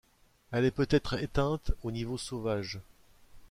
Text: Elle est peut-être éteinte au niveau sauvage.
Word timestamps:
Elle 0.51 0.65
est 0.65 0.71
peut-être 0.71 1.13
éteinte 1.21 1.73
au 1.83 1.91
niveau 1.91 2.17
sauvage. 2.17 2.79